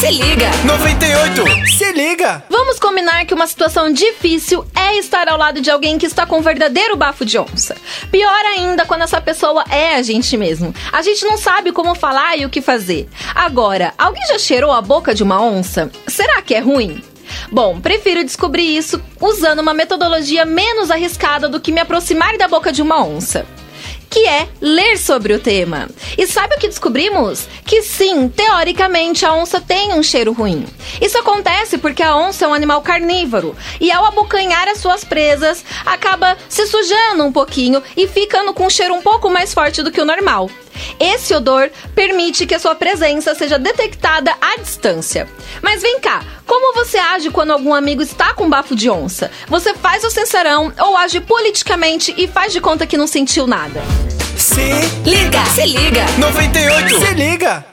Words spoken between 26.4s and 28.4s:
o que descobrimos? Que sim,